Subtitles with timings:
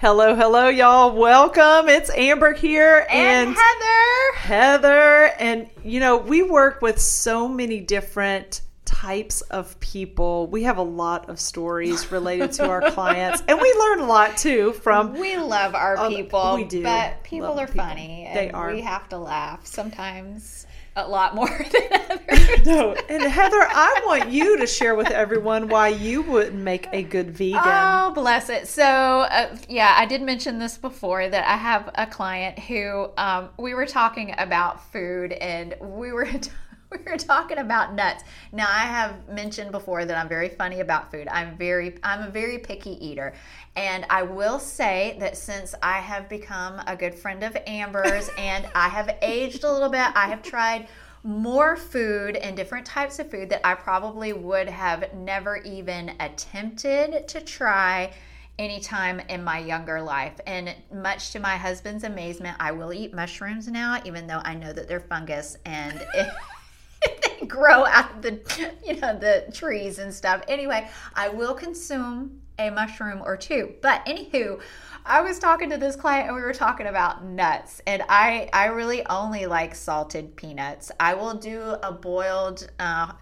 [0.00, 1.12] Hello, hello, y'all.
[1.12, 1.88] Welcome.
[1.88, 4.36] It's Amber here and, Heather.
[4.36, 5.24] Heather.
[5.40, 10.46] And, you know, we work with so many different types of people.
[10.46, 14.36] We have a lot of stories related to our clients, and we learn a lot
[14.36, 15.14] too from.
[15.18, 16.54] We love our people.
[16.54, 17.84] we do But people are people.
[17.84, 18.30] funny.
[18.32, 18.72] They and are.
[18.72, 20.64] We have to laugh sometimes
[20.98, 22.66] a lot more than others.
[22.66, 27.02] No, and Heather, I want you to share with everyone why you wouldn't make a
[27.02, 27.60] good vegan.
[27.64, 28.68] Oh, bless it.
[28.68, 33.50] So, uh, yeah, I did mention this before that I have a client who um,
[33.58, 36.28] we were talking about food and we were.
[37.06, 38.24] We were talking about nuts.
[38.52, 41.28] Now I have mentioned before that I'm very funny about food.
[41.28, 43.34] I'm very I'm a very picky eater.
[43.76, 48.66] And I will say that since I have become a good friend of Amber's and
[48.74, 50.88] I have aged a little bit, I have tried
[51.24, 57.28] more food and different types of food that I probably would have never even attempted
[57.28, 58.12] to try
[58.58, 60.40] anytime in my younger life.
[60.46, 64.72] And much to my husband's amazement, I will eat mushrooms now, even though I know
[64.72, 66.28] that they're fungus and it,
[67.48, 68.40] grow out of the
[68.86, 70.42] you know the trees and stuff.
[70.48, 73.74] Anyway, I will consume a mushroom or two.
[73.82, 74.60] But anywho,
[75.04, 78.66] I was talking to this client and we were talking about nuts and I I
[78.66, 80.90] really only like salted peanuts.
[81.00, 83.12] I will do a boiled uh,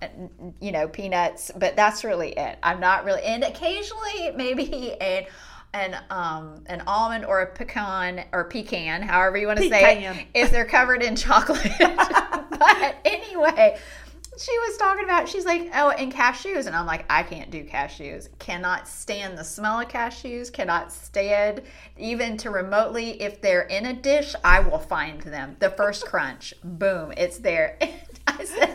[0.61, 2.59] you know peanuts, but that's really it.
[2.62, 5.28] I'm not really and occasionally maybe a
[5.75, 10.27] an um an almond or a pecan or pecan, however you want to say it,
[10.34, 11.72] if they're covered in chocolate.
[11.78, 13.78] but anyway,
[14.39, 16.67] she was talking about she's like oh and cashews.
[16.67, 18.29] And i'm like i can't do cashews.
[18.39, 20.53] Cannot stand the smell of cashews.
[20.53, 21.62] Cannot stand
[21.97, 25.56] even to remotely if they're in a dish i will find them.
[25.59, 27.78] The first crunch boom it's there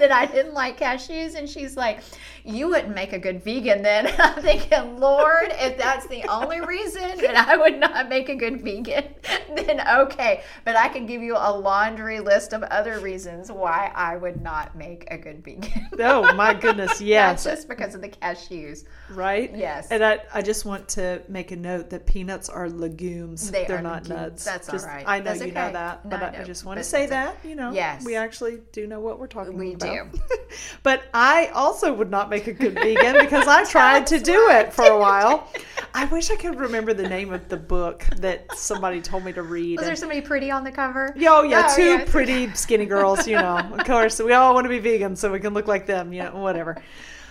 [0.02, 2.02] that i didn't like cashews and she's like
[2.44, 7.18] you wouldn't make a good vegan then i'm thinking lord if that's the only reason
[7.20, 9.06] that i would not make a good vegan
[9.56, 14.16] then okay but i can give you a laundry list of other reasons why i
[14.18, 17.46] would not make a good vegan Oh my goodness, yes.
[17.46, 18.86] not just because of the cashews.
[19.12, 19.56] right?
[19.56, 19.90] Yes.
[19.92, 23.52] And I, I just want to make a note that peanuts are legumes.
[23.52, 24.10] They They're are not legumes.
[24.32, 24.46] nuts.
[24.46, 25.04] That's all Just- right.
[25.08, 26.90] I know That's you know that, No, but I I, I just want But to
[26.90, 28.04] say that, you know, Yes.
[28.04, 29.91] we actually do know what we're talking We about.
[29.92, 30.20] Do.
[30.84, 34.74] but I also would not make a good vegan because I tried to do it
[34.74, 35.50] for a while.
[35.94, 39.42] I wish I could remember the name of the book that somebody told me to
[39.44, 39.78] read.
[39.78, 41.14] Was there somebody pretty on the cover?
[41.16, 42.10] Yo, oh, yeah, Oh, two yes.
[42.10, 43.58] pretty skinny girls, you know.
[43.58, 46.24] Of course, we all want to be vegan so we can look like them, you
[46.24, 46.82] know, whatever.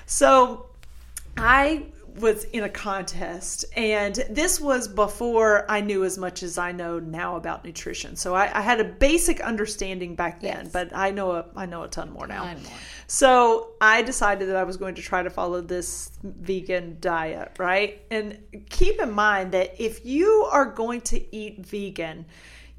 [0.07, 0.67] So
[1.37, 1.87] I
[2.19, 6.99] was in a contest and this was before I knew as much as I know
[6.99, 8.17] now about nutrition.
[8.17, 10.73] So I, I had a basic understanding back then, Yes.
[10.73, 12.45] but I know a I know a ton more now.
[12.45, 12.57] More.
[13.07, 18.03] So I decided that I was going to try to follow this vegan diet, right?
[18.11, 18.39] And
[18.69, 22.27] keep in mind that if you are going to eat vegan,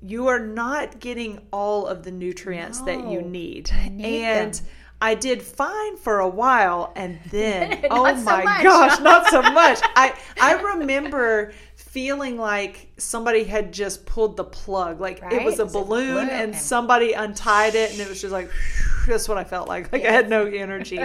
[0.02, 3.72] you are not getting all of the nutrients that you need.
[3.91, 4.66] need and them.
[5.02, 8.64] I did fine for a while and then oh my much.
[8.64, 9.80] gosh, not so much.
[9.96, 15.02] I I remember feeling like somebody had just pulled the plug.
[15.02, 15.68] Like it was Right?
[15.68, 18.50] a balloon Balloon and somebody untied it and it was just like
[19.08, 19.92] that's what I felt like.
[19.92, 21.00] Like I had no energy.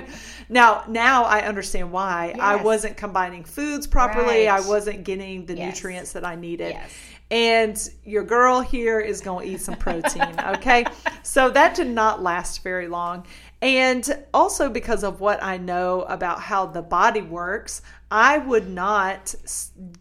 [0.48, 2.34] now now I understand why.
[2.38, 4.48] I wasn't combining foods properly.
[4.48, 5.74] I wasn't getting the Yes.
[5.74, 6.74] nutrients that I needed.
[6.74, 6.90] Yes.
[7.28, 10.84] And your girl here is going to eat some protein, okay?
[11.24, 13.26] so that did not last very long.
[13.62, 19.34] And also because of what I know about how the body works, I would not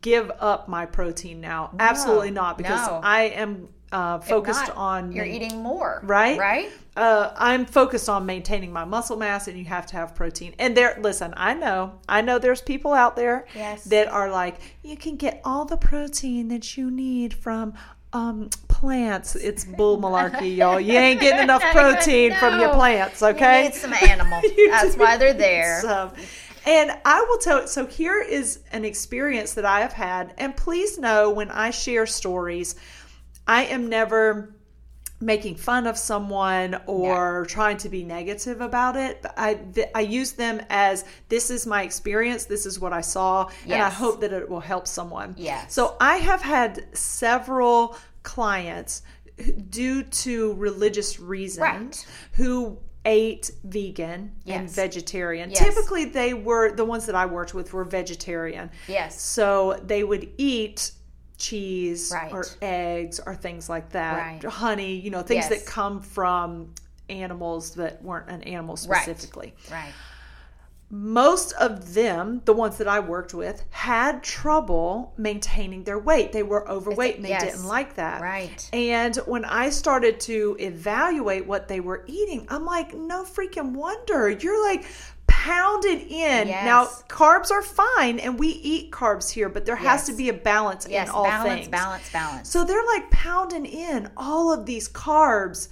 [0.01, 1.71] give up my protein now.
[1.79, 2.99] Absolutely not because no.
[3.01, 6.37] I am uh, focused not, on you're eating more, right?
[6.37, 6.69] Right?
[6.97, 10.53] Uh, I'm focused on maintaining my muscle mass, and you have to have protein.
[10.59, 13.83] And there, listen, I know, I know, there's people out there Yes.
[13.85, 17.73] that are like, you can get all the protein that you need from
[18.13, 18.49] um,
[18.79, 19.35] plants.
[19.35, 20.79] It's bull malarkey, y'all.
[20.79, 23.63] You ain't getting enough protein from your plants, okay?
[23.63, 24.41] You need some animal.
[24.69, 25.81] That's why they're there.
[25.81, 26.11] some.
[26.65, 30.33] And I will tell so here is an experience that I have had.
[30.37, 32.75] And please know when I share stories,
[33.47, 34.55] I am never
[35.21, 39.21] making fun of someone or trying to be negative about it.
[39.21, 43.01] But I th- I use them as this is my experience, this is what I
[43.01, 45.35] saw, and I hope that it will help someone.
[45.37, 45.65] Yeah.
[45.67, 47.95] So I have had several
[48.25, 49.01] clients
[49.69, 52.05] due to religious reasons Right.
[52.33, 55.51] who ate vegan and vegetarian.
[55.51, 55.59] Yes.
[55.59, 58.71] Typically they were the ones that I worked with were vegetarian.
[58.87, 59.21] Yes.
[59.21, 60.91] So they would eat
[61.37, 62.31] cheese Right.
[62.33, 64.43] or eggs or things like that, Right.
[64.43, 65.49] honey, you know, things Yes.
[65.49, 66.73] that come from
[67.09, 69.03] animals that weren't an animal Right.
[69.03, 69.53] specifically.
[69.69, 69.93] Right.
[70.89, 76.31] Most of them, the ones that I worked with, had trouble maintaining their weight.
[76.31, 77.43] They were overweight and they Yes.
[77.43, 78.21] didn't like that.
[78.21, 78.69] Right.
[78.71, 84.29] And when I started to evaluate what they were eating, I'm like, no freaking wonder.
[84.29, 84.85] You're like
[85.27, 86.47] pounded in.
[86.47, 86.65] Yes.
[86.65, 90.33] Now, carbs are fine and we eat carbs here, but there has to be a
[90.33, 91.67] balance Yes, in all balance, things.
[91.67, 92.49] balance, balance.
[92.49, 95.67] So they're like pounding in all of these carbs.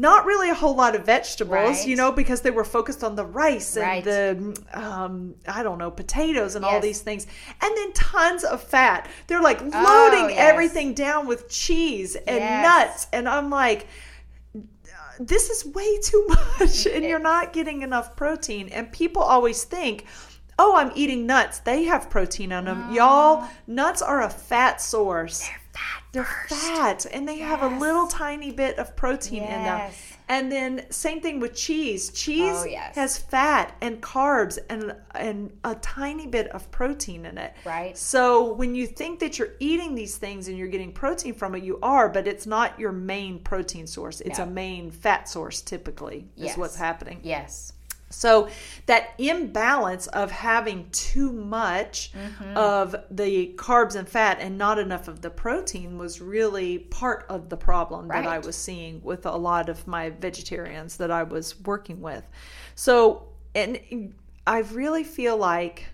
[0.00, 1.86] Not really a whole lot of vegetables, Right.
[1.86, 4.04] you know, because they were focused on the rice and Right.
[4.04, 7.26] the, um, I don't know, potatoes and all these things.
[7.60, 9.08] And then tons of fat.
[9.26, 9.74] They're like loading
[10.26, 10.38] Oh, yes.
[10.38, 12.62] everything down with cheese and Yes.
[12.64, 13.06] nuts.
[13.12, 13.88] And I'm like,
[15.18, 16.26] this is way too
[16.60, 20.06] much and you're not getting enough protein and people always think
[20.60, 25.50] oh i'm eating nuts they have protein on them y'all nuts are a fat source
[26.12, 29.90] they're fat and they have a little tiny bit of protein in them
[30.30, 32.94] and then same thing with cheese cheese Oh, yes.
[32.96, 37.96] has fat and carbs and and a tiny bit of protein in it Right.
[37.96, 41.62] so when you think that you're eating these things and you're getting protein from it,
[41.62, 44.20] you are, but it's not your main protein source.
[44.20, 44.44] It's No.
[44.44, 46.56] a main fat source typically is Yes.
[46.56, 47.20] what's happening.
[47.22, 47.72] yes.
[48.10, 48.48] So
[48.86, 52.56] that imbalance of having too much Mm-hmm.
[52.56, 57.48] of the carbs and fat and not enough of the protein was really part of
[57.48, 61.58] the problem that I was seeing with a lot of my vegetarians that I was
[61.60, 62.24] working with.
[62.74, 64.14] So and
[64.46, 65.86] I really feel like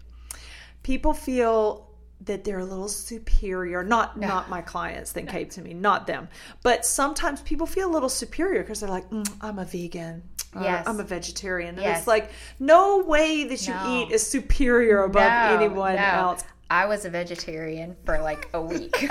[0.83, 1.91] people feel
[2.21, 6.29] that they're a little superior not not my clients that came to me not them
[6.63, 10.23] but sometimes people feel a little superior because they're like mm, i'm a vegan
[10.61, 10.87] Yes.
[10.87, 11.99] i'm a vegetarian and Yes.
[12.01, 14.03] it's like no way that you No.
[14.03, 16.03] eat is superior above No, anyone no.
[16.03, 18.97] else I was a vegetarian for like a week.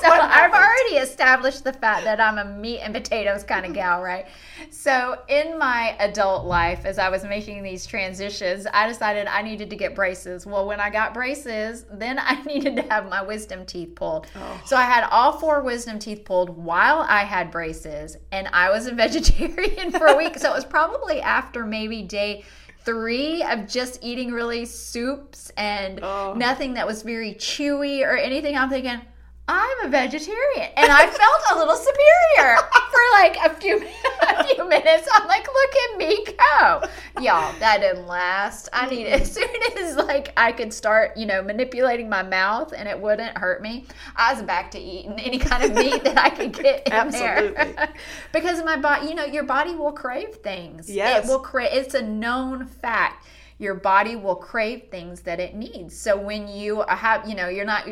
[0.00, 4.02] so I've already established the fact that I'm a meat and potatoes kind of gal,
[4.02, 4.26] right?
[4.70, 9.70] So in my adult life, as I was making these transitions, I decided I needed
[9.70, 10.46] to get braces.
[10.46, 14.26] Well, when I got braces, then I needed to have my wisdom teeth pulled.
[14.36, 14.60] Oh.
[14.66, 18.86] So I had all four wisdom teeth pulled while I had braces, and I was
[18.86, 20.38] a vegetarian for a week.
[20.38, 22.44] So it was probably after maybe day
[22.84, 26.32] three of just eating really soups and Oh.
[26.34, 28.56] nothing that was very chewy or anything.
[28.56, 29.00] I'm thinking,
[29.48, 32.56] I'm a vegetarian, and I felt a little superior
[32.90, 33.76] for like a few
[34.22, 35.08] a few minutes.
[35.14, 36.82] I'm like, look at me go,
[37.22, 37.58] y'all.
[37.58, 38.68] That didn't last.
[38.72, 39.22] I need mm-hmm.
[39.22, 39.48] as soon
[39.78, 43.86] as like I could start, you know, manipulating my mouth and it wouldn't hurt me.
[44.16, 47.54] I was back to eating any kind of meat that I could get in Absolutely.
[47.54, 47.94] there
[48.32, 50.90] because my body, you know, your body will crave things.
[50.90, 51.24] Yes.
[51.24, 51.70] it will crave.
[51.72, 53.26] It's a known fact.
[53.58, 55.96] Your body will crave things that it needs.
[55.96, 57.88] So when you have, you know, you're not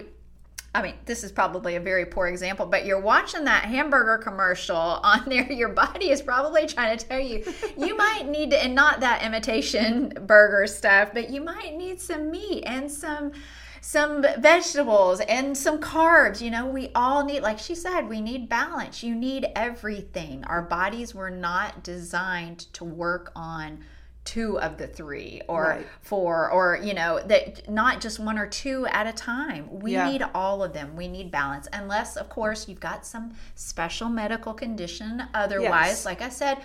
[0.77, 4.77] I mean, this is probably a very poor example, but you're watching that hamburger commercial
[4.77, 5.51] on there.
[5.51, 7.43] Your body is probably trying to tell you
[7.79, 12.31] you might need to, and not that imitation burger stuff, but you might need some
[12.31, 13.33] meat and some
[13.81, 16.43] some vegetables and some carbs.
[16.43, 19.03] You know, we all need, like she said, we need balance.
[19.03, 20.45] You need everything.
[20.45, 23.79] Our bodies were not designed to work on
[24.27, 25.87] two of the three or Right.
[26.03, 30.11] four or you know that not just one or two at a time we Yeah.
[30.11, 34.53] need all of them we need balance unless of course you've got some special medical
[34.53, 36.05] condition otherwise Yes.
[36.05, 36.59] like i said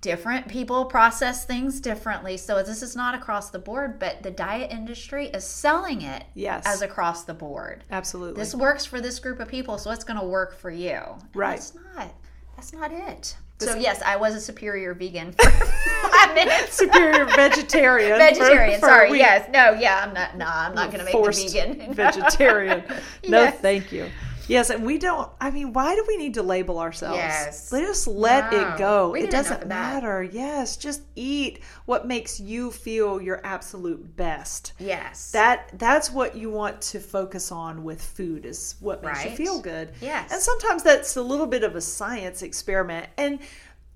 [0.00, 4.70] different people process things differently so this is not across the board but the diet
[4.70, 6.64] industry is selling it Yes.
[6.66, 10.18] as across the board absolutely this works for this group of people so it's going
[10.20, 11.56] to work for you And Right.
[11.56, 12.10] that's not
[12.70, 15.50] that's not it so yes i was a superior vegan for
[16.14, 18.80] five minutes superior vegetarian vegetarian.
[18.80, 19.18] for a sorry.
[19.18, 19.48] Yes.
[19.52, 19.72] No.
[19.72, 20.02] Yeah.
[20.04, 20.36] I'm not.
[20.36, 20.46] No.
[20.46, 21.94] I'm not going to make the vegan.
[21.94, 22.82] vegetarian.
[23.28, 23.58] No, Yes.
[23.60, 24.08] thank you.
[24.48, 25.30] Yes, and we don't.
[25.40, 27.16] I mean, why do we need to label ourselves?
[27.18, 27.72] Yes.
[27.72, 29.14] let us let No, it go.
[29.14, 30.22] it doesn't matter.
[30.22, 34.72] Yes, just eat what makes you feel your absolute best.
[34.78, 35.30] Yes.
[35.32, 39.60] That that's what you want to focus on with food is what makes you feel
[39.60, 39.92] good.
[40.00, 40.32] Yes.
[40.32, 43.08] And sometimes that's a little bit of a science experiment.
[43.16, 43.38] And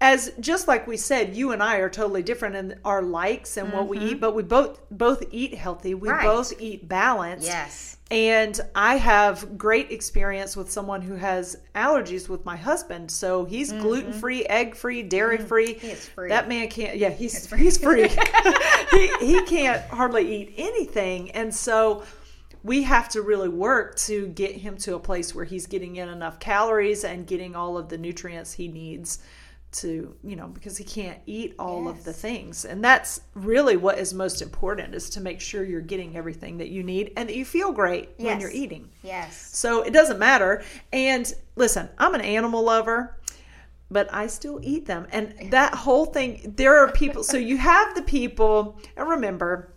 [0.01, 3.73] as just like we said, you and I are totally different in our likes and
[3.73, 5.95] what we eat, but we both both eat healthy.
[5.95, 6.19] We Mm-hmm.
[6.19, 6.25] Right.
[6.25, 7.47] both eat balanced.
[7.47, 7.97] Yes.
[8.11, 13.11] And I have great experience with someone who has allergies with my husband.
[13.11, 15.75] So he's gluten free, egg free, dairy free.
[15.75, 15.95] Mm-hmm.
[16.15, 16.29] Free.
[16.29, 16.97] That man can't.
[16.97, 18.09] Yeah, he's he's free.
[18.93, 22.05] he he can't hardly eat anything, and so
[22.63, 26.09] we have to really work to get him to a place where he's getting in
[26.09, 29.19] enough calories and getting all of the nutrients he needs
[29.71, 33.99] to you know because he can't eat all of the things and that's really what
[33.99, 37.37] is most important is to make sure you're getting everything that you need and that
[37.37, 39.51] you feel great when you're eating Yes.
[39.53, 40.63] so it doesn't matter.
[40.93, 43.19] And listen, I'm an animal lover,
[43.91, 45.07] but I still eat them.
[45.13, 49.73] And that whole thing, there are people, so you have the people, and remember,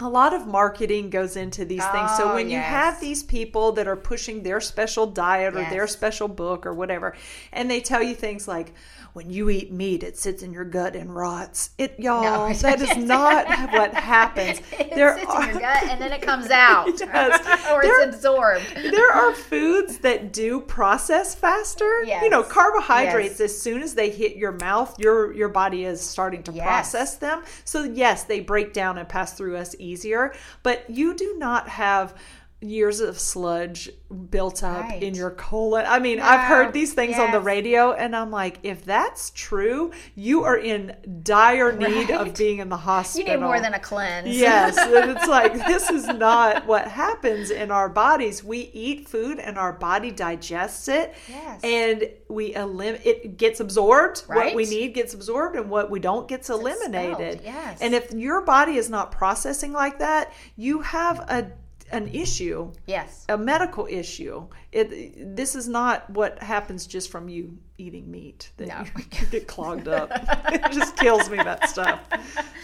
[0.00, 2.16] a lot of marketing goes into these things.
[2.16, 5.86] So Oh, when you have these people that are pushing their special diet or their
[5.86, 7.14] special book or whatever,
[7.52, 8.72] and they tell you things like,
[9.12, 11.70] when you eat meat, it sits in your gut and rots.
[11.78, 12.54] It, y'all, No.
[12.54, 14.60] that is not what happens.
[14.78, 16.86] It There sits are- in your gut and then it comes out.
[17.00, 17.66] Yes.
[17.72, 18.64] or There- it's absorbed.
[18.76, 22.04] there are foods that do process faster.
[22.04, 22.22] Yes.
[22.22, 23.50] You know, carbohydrates Yes.
[23.50, 26.64] as soon as they hit your mouth, your your body is starting to Yes.
[26.64, 27.42] process them.
[27.64, 30.32] So yes, they break down and pass through us easier,
[30.62, 32.14] but you do not have
[32.62, 33.88] years of sludge
[34.28, 35.02] built up Right.
[35.02, 35.86] in your colon.
[35.88, 39.92] I mean, I've heard these things on the radio and I'm like, if that's true,
[40.14, 43.26] you are in dire need of being in the hospital.
[43.32, 44.28] You need more than a cleanse.
[44.28, 48.44] Yes, and it's like this is not what happens in our bodies.
[48.44, 51.60] We eat food and our body digests it, Yes.
[51.64, 54.24] and we elim- it gets absorbed.
[54.26, 57.36] What we need gets absorbed, and what we don't gets eliminated.
[57.36, 57.78] expelled, yes.
[57.80, 61.52] And if your body is not processing like that, you have a
[61.92, 63.24] an issue Yes.
[63.28, 64.46] a medical issue.
[64.72, 68.84] It this is not what happens just from you eating meat that No.
[69.20, 70.10] you get clogged up.
[70.52, 72.00] it just kills me that stuff.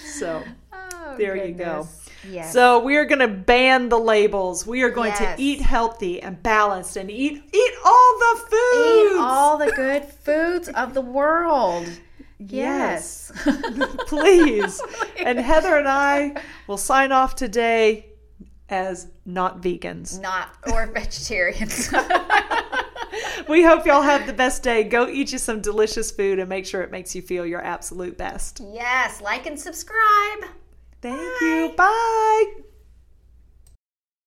[0.04, 0.42] So
[0.73, 1.88] Oh, there you go.
[2.28, 2.52] Yes.
[2.52, 4.66] So we are going to ban the labels.
[4.66, 5.37] We are going Yes.
[5.37, 9.14] to eat healthy and balanced and eat eat all the foods.
[9.14, 11.87] Eat all the good foods of the world.
[12.38, 13.33] Yes.
[14.06, 14.83] Please.
[15.18, 16.35] and Heather and I
[16.66, 18.06] will sign off today
[18.68, 20.20] as not vegans.
[20.20, 21.92] Not or vegetarians.
[23.49, 24.82] We hope y'all have the best day.
[24.82, 28.18] Go eat you some delicious food and make sure it makes you feel your absolute
[28.18, 28.61] best.
[28.73, 29.20] yes.
[29.20, 30.50] Like and subscribe.
[31.00, 31.73] Thank you.
[31.76, 32.65] Bye.